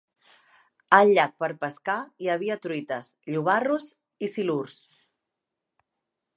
[0.97, 3.87] Al llac per pescar hi havia truites, llobarros
[4.29, 4.83] i silurs.